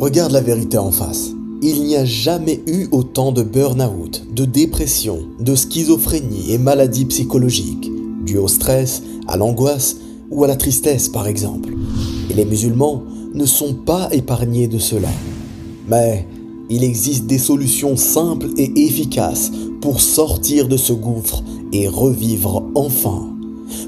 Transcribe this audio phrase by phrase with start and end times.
[0.00, 1.32] Regarde la vérité en face.
[1.60, 7.90] Il n'y a jamais eu autant de burn-out, de dépression, de schizophrénie et maladies psychologiques,
[8.24, 9.98] dues au stress, à l'angoisse
[10.30, 11.74] ou à la tristesse par exemple.
[12.30, 13.02] Et les musulmans
[13.34, 15.10] ne sont pas épargnés de cela.
[15.86, 16.26] Mais
[16.70, 21.44] il existe des solutions simples et efficaces pour sortir de ce gouffre
[21.74, 23.28] et revivre enfin.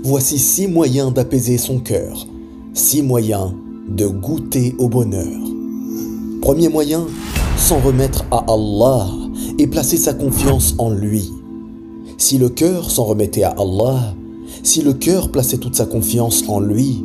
[0.04, 2.26] Voici six moyens d'apaiser son cœur,
[2.74, 3.52] six moyens
[3.88, 5.38] de goûter au bonheur.
[6.42, 7.06] Premier moyen,
[7.56, 9.06] s'en remettre à Allah
[9.60, 11.30] et placer sa confiance en lui.
[12.18, 14.16] Si le cœur s'en remettait à Allah,
[14.64, 17.04] si le cœur plaçait toute sa confiance en lui,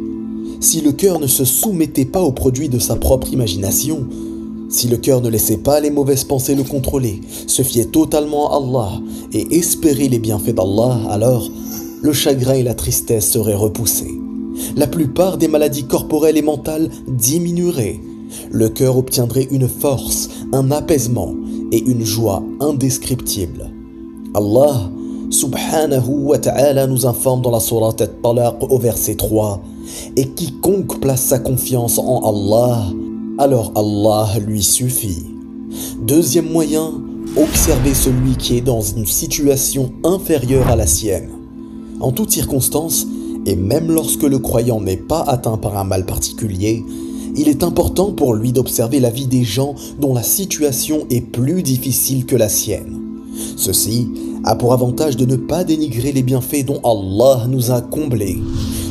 [0.60, 4.08] si le cœur ne se soumettait pas aux produits de sa propre imagination,
[4.70, 8.58] si le cœur ne laissait pas les mauvaises pensées le contrôler, se fiait totalement à
[8.58, 9.02] Allah
[9.34, 11.48] et espérait les bienfaits d'Allah, alors
[12.02, 14.20] le chagrin et la tristesse seraient repoussés.
[14.76, 18.00] La plupart des maladies corporelles et mentales diminueraient.
[18.52, 21.34] Le cœur obtiendrait une force, un apaisement
[21.72, 23.72] et une joie indescriptibles.
[24.34, 24.90] Allah
[25.30, 29.62] subhanahu wa ta'ala nous informe dans la sourate At-Talaq au verset 3
[30.16, 32.86] Et quiconque place sa confiance en Allah,
[33.38, 35.26] alors Allah lui suffit.
[36.02, 36.94] Deuxième moyen,
[37.36, 41.30] observer celui qui est dans une situation inférieure à la sienne.
[42.00, 43.08] En toutes circonstances,
[43.46, 46.84] et même lorsque le croyant n'est pas atteint par un mal particulier,
[47.38, 51.62] il est important pour lui d'observer la vie des gens dont la situation est plus
[51.62, 53.00] difficile que la sienne.
[53.56, 54.10] Ceci
[54.44, 58.40] a pour avantage de ne pas dénigrer les bienfaits dont Allah nous a comblés.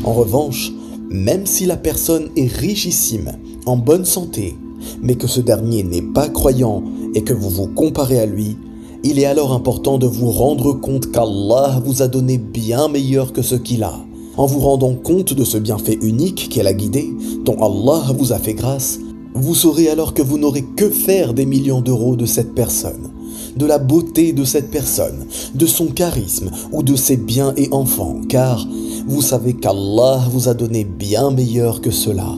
[0.04, 0.72] En revanche,
[1.10, 3.32] même si la personne est richissime,
[3.66, 4.56] en bonne santé,
[5.02, 8.56] mais que ce dernier n'est pas croyant et que vous vous comparez à lui,
[9.02, 13.42] il est alors important de vous rendre compte qu'Allah vous a donné bien meilleur que
[13.42, 14.05] ce qu'il a.
[14.36, 17.10] En vous rendant compte de ce bienfait unique qu'elle a guidé,
[17.44, 18.98] dont Allah vous a fait grâce,
[19.34, 23.10] vous saurez alors que vous n'aurez que faire des millions d'euros de cette personne,
[23.56, 28.20] de la beauté de cette personne, de son charisme ou de ses biens et enfants,
[28.28, 28.66] car
[29.06, 32.28] vous savez qu'Allah vous a donné bien meilleur que cela.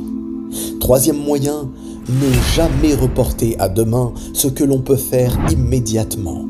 [0.78, 1.68] Troisième moyen,
[2.08, 6.44] ne jamais reporter à demain ce que l'on peut faire immédiatement.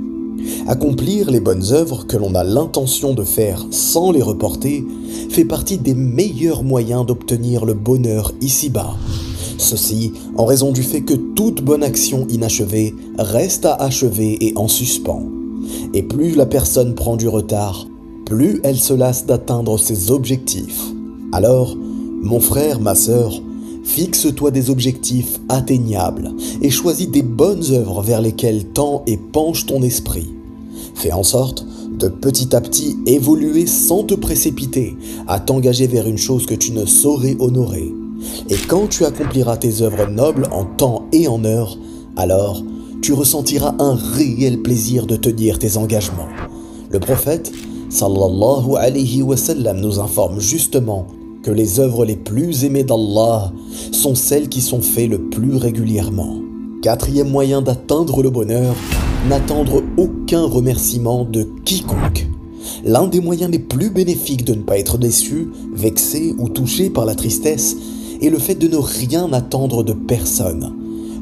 [0.67, 4.85] Accomplir les bonnes œuvres que l'on a l'intention de faire sans les reporter
[5.31, 8.97] fait partie des meilleurs moyens d'obtenir le bonheur ici-bas.
[9.59, 14.69] Ceci en raison du fait que toute bonne action inachevée reste à achever et en
[14.69, 15.27] suspens.
[15.95, 17.87] Et plus la personne prend du retard,
[18.25, 20.85] plus elle se lasse d'atteindre ses objectifs.
[21.33, 21.77] Alors,
[22.23, 23.41] mon frère, ma sœur,
[23.89, 29.83] fixe-toi des objectifs atteignables et choisis des bonnes œuvres vers lesquelles tends et penche ton
[29.83, 30.29] esprit.
[30.95, 31.65] Fais en sorte
[31.99, 34.95] de petit à petit évoluer sans te précipiter
[35.27, 37.91] à t'engager vers une chose que tu ne saurais honorer.
[38.51, 41.79] Et quand tu accompliras tes œuvres nobles en temps et en heure,
[42.17, 42.63] alors
[43.01, 46.29] tu ressentiras un réel plaisir de tenir tes engagements.
[46.91, 47.51] Le prophète
[47.89, 51.07] sallallahu alayhi wa sallam nous informe justement
[51.43, 53.53] que les œuvres les plus aimées d'Allah
[53.93, 56.37] sont celles qui sont faites le plus régulièrement.
[56.83, 58.75] Quatrième moyen d'atteindre le bonheur,
[59.29, 62.29] n'attendre aucun remerciement de quiconque.
[62.85, 67.05] L'un des moyens les plus bénéfiques de ne pas être déçu, vexé ou touché par
[67.05, 67.77] la tristesse
[68.21, 70.75] est le fait de ne rien attendre de personne,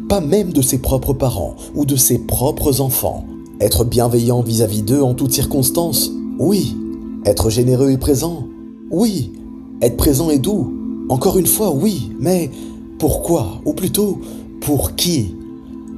[0.08, 3.24] pas même de ses propres parents ou de ses propres enfants.
[3.60, 6.76] Être bienveillant vis-à-vis d'eux en toutes circonstances, oui.
[7.24, 8.44] Être généreux et présent,
[8.90, 9.32] oui.
[9.82, 10.72] Être présent et doux,
[11.08, 12.12] encore une fois, oui.
[12.18, 12.50] Mais
[12.98, 13.60] pourquoi?
[13.64, 14.18] Ou plutôt,
[14.60, 15.34] pour qui?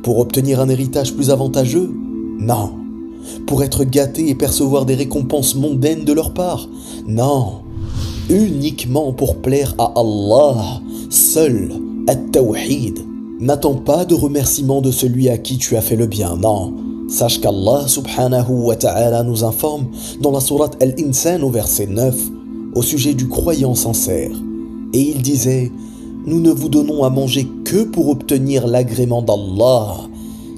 [0.02, 1.90] Pour obtenir un héritage plus avantageux?
[2.38, 2.72] Non.
[3.46, 6.68] Pour être gâté et percevoir des récompenses mondaines de leur part?
[7.06, 7.60] Non.
[8.28, 11.72] Uniquement pour plaire à Allah, seul,
[12.08, 12.98] at-tawhid.
[13.40, 16.74] N'attends pas de remerciement de celui à qui tu as fait le bien, non.
[17.08, 19.86] Sache qu'Allah subhanahu wa ta'ala nous informe
[20.20, 22.14] dans la sourate Al-Insan au verset 9
[22.74, 24.30] au sujet du croyant sincère.
[24.92, 25.70] Et il disait,
[26.26, 29.96] nous ne vous donnons à manger que pour obtenir l'agrément d'Allah.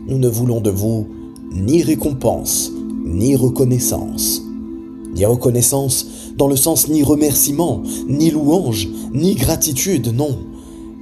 [0.07, 1.07] Nous ne voulons de vous
[1.53, 2.73] ni récompense,
[3.05, 4.43] ni reconnaissance.
[5.15, 10.39] Ni reconnaissance dans le sens ni remerciement, ni louange, ni gratitude, non.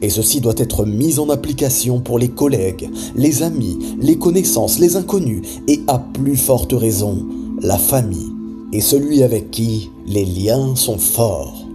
[0.01, 4.97] Et ceci doit être mis en application pour les collègues, les amis, les connaissances, les
[4.97, 7.27] inconnus, et à plus forte raison,
[7.61, 8.33] la famille,
[8.73, 11.67] et celui avec qui les liens sont forts.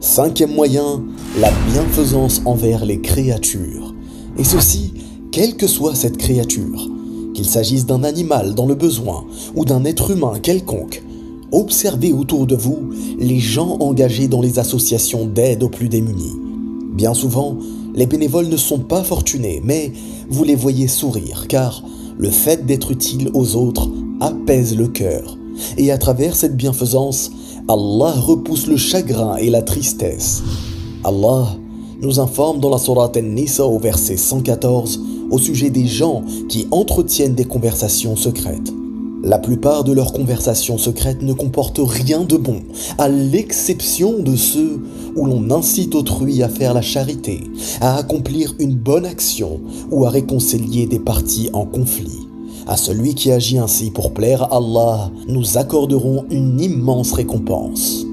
[0.00, 1.02] Cinquième moyen,
[1.38, 3.94] la bienfaisance envers les créatures.
[4.38, 4.92] Et ceci,
[5.30, 6.90] quelle que soit cette créature,
[7.34, 9.24] qu'il s'agisse d'un animal dans le besoin
[9.54, 11.02] ou d'un être humain quelconque,
[11.52, 16.36] observez autour de vous les gens engagés dans les associations d'aide aux plus démunis.
[16.92, 17.56] Bien souvent,
[17.94, 19.92] Les bénévoles ne sont pas fortunés, mais
[20.30, 21.82] vous les voyez sourire, car
[22.16, 23.90] le fait d'être utile aux autres
[24.20, 25.36] apaise le cœur.
[25.76, 27.30] Et à travers cette bienfaisance,
[27.68, 30.42] Allah repousse le chagrin et la tristesse.
[31.04, 31.56] Allah
[32.00, 35.00] nous informe dans la Sourate An-Nisa au verset 114
[35.30, 38.72] au sujet des gens qui entretiennent des conversations secrètes.
[39.24, 42.60] La plupart de leurs conversations secrètes ne comportent rien de bon,
[42.98, 44.82] à l'exception de ceux
[45.14, 47.40] où l'on incite autrui à faire la charité,
[47.80, 49.60] à accomplir une bonne action
[49.92, 52.26] ou à réconcilier des parties en conflit.
[52.66, 58.06] À celui qui agit ainsi pour plaire à Allah, nous accorderons une immense récompense.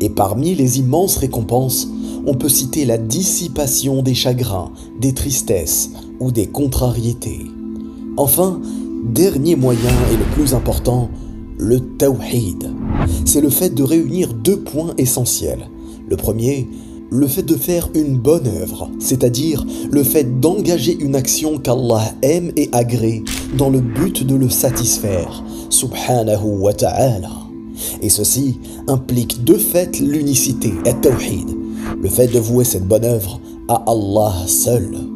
[0.00, 1.88] Et parmi les immenses récompenses,
[2.26, 5.90] on peut citer la dissipation des chagrins, des tristesses
[6.20, 7.46] ou des contrariétés.
[8.16, 8.60] Enfin,
[9.02, 11.10] Dernier moyen et le plus important,
[11.58, 12.70] le tawhid.
[13.24, 15.68] C'est le fait de réunir deux points essentiels.
[16.08, 16.68] Le premier,
[17.12, 22.52] le fait de faire une bonne œuvre, c'est-à-dire le fait d'engager une action qu'Allah aime
[22.56, 23.22] et agrée
[23.56, 27.30] dans le but de le satisfaire, subhanahu wa ta'ala.
[28.00, 30.92] Et ceci implique de fait l'unicité, et
[32.00, 35.11] le fait de vouer cette bonne œuvre à Allah seul.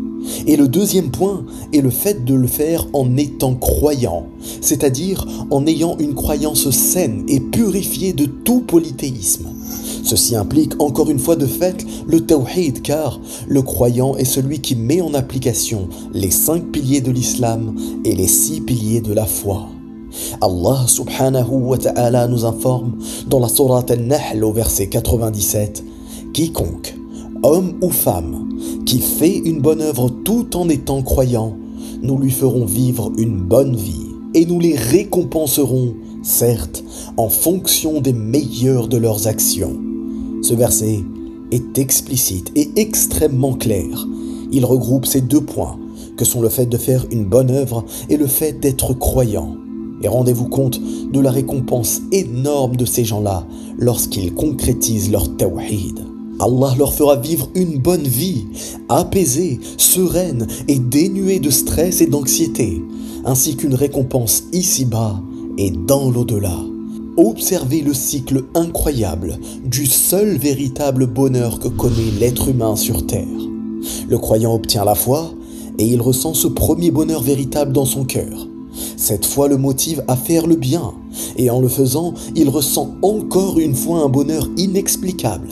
[0.46, 4.26] Et le deuxième point est le fait de le faire en étant croyant,
[4.60, 9.48] c'est-à-dire en ayant une croyance saine et purifiée de tout polythéisme.
[10.02, 14.76] Ceci implique encore une fois de fait le tawhid car le croyant est celui qui
[14.76, 17.74] met en application les cinq piliers de l'islam
[18.04, 19.68] et les six piliers de la foi.
[20.40, 25.84] Allah subhanahu wa ta'ala nous informe dans la sourate An-Nahl au verset 97
[26.32, 26.94] Quiconque,
[27.42, 28.45] homme ou femme,
[28.86, 31.56] qui fait une bonne œuvre tout en étant croyant,
[32.02, 36.84] nous lui ferons vivre une bonne vie et nous les récompenserons, certes,
[37.16, 39.76] en fonction des meilleurs de leurs actions.
[40.42, 41.00] Ce verset
[41.50, 44.06] est explicite et extrêmement clair.
[44.52, 45.78] Il regroupe ces deux points,
[46.16, 49.56] que sont le fait de faire une bonne œuvre et le fait d'être croyant.
[50.02, 50.80] Et rendez-vous compte
[51.10, 53.46] de la récompense énorme de ces gens-là
[53.78, 56.15] lorsqu'ils concrétisent leur tawhid.
[56.38, 58.44] Allah leur fera vivre une bonne vie,
[58.88, 62.82] apaisée, sereine et dénuée de stress et d'anxiété,
[63.24, 65.20] ainsi qu'une récompense ici-bas
[65.56, 66.56] et dans l'au-delà.
[67.16, 73.26] Observez le cycle incroyable du seul véritable bonheur que connaît l'être humain sur Terre.
[74.08, 75.30] Le croyant obtient la foi
[75.78, 78.46] et il ressent ce premier bonheur véritable dans son cœur.
[78.98, 80.92] Cette foi le motive à faire le bien,
[81.38, 85.48] et en le faisant, il ressent encore une fois un bonheur inexplicable.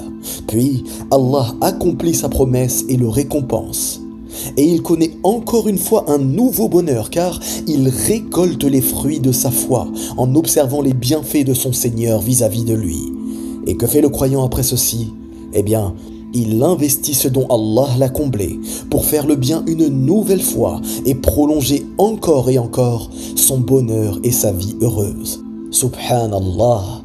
[0.46, 4.00] Puis Allah accomplit sa promesse et le récompense.
[4.56, 9.32] Et il connaît encore une fois un nouveau bonheur car il récolte les fruits de
[9.32, 9.86] sa foi
[10.16, 12.98] en observant les bienfaits de son Seigneur vis-à-vis de lui.
[13.66, 15.12] Et que fait le croyant après ceci?
[15.52, 15.94] Eh bien,
[16.34, 18.58] il investit ce dont Allah l'a comblé
[18.90, 24.32] pour faire le bien une nouvelle fois et prolonger encore et encore son bonheur et
[24.32, 25.44] sa vie heureuse.
[25.70, 27.02] Subhanallah.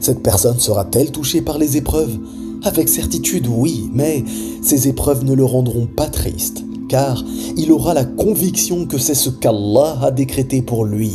[0.00, 2.18] Cette personne sera-t-elle touchée par les épreuves?
[2.64, 4.24] Avec certitude, oui, mais
[4.62, 7.24] ces épreuves ne le rendront pas triste, car
[7.56, 11.12] il aura la conviction que c'est ce qu'Allah a décrété pour lui,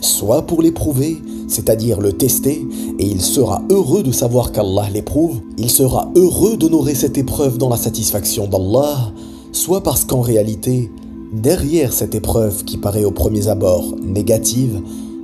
[0.00, 2.66] soit pour l'éprouver, c'est-à-dire le tester,
[2.98, 7.68] et il sera heureux de savoir qu'Allah l'éprouve, il sera heureux d'honorer cette épreuve dans
[7.68, 9.12] la satisfaction d'Allah,
[9.52, 10.90] soit parce qu'en réalité,
[11.32, 14.80] derrière cette épreuve qui paraît au premier abord négative,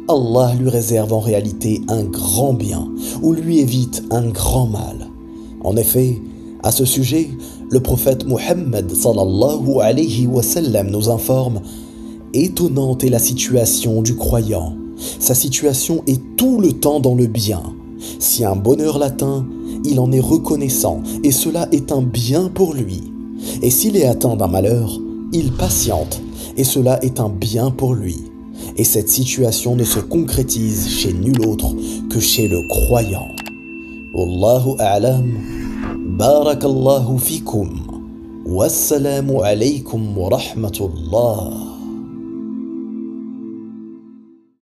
[0.09, 2.89] Allah lui réserve en réalité un grand bien,
[3.23, 5.06] ou lui évite un grand mal.
[5.67, 6.23] En effet,
[6.63, 7.29] à ce sujet,
[7.71, 10.43] le prophète Mohammed sallallahu alayhi wa
[10.85, 11.61] nous informe
[12.33, 14.77] Étonnante est la situation du croyant.
[15.19, 17.65] Sa situation est tout le temps dans le bien.
[18.21, 19.45] Si un bonheur l'atteint,
[19.85, 23.03] il en est reconnaissant et cela est un bien pour lui.
[23.61, 25.01] Et s'il est atteint d'un malheur,
[25.33, 26.21] il patiente
[26.57, 28.19] et cela est un bien pour lui.
[28.77, 31.75] Et cette situation ne se concrétise chez nul autre
[32.09, 33.27] que chez le croyant.
[34.79, 35.56] A'lam.
[36.19, 37.81] بارك الله فيكم
[38.47, 41.76] والسلام عليكم ورحمة الله.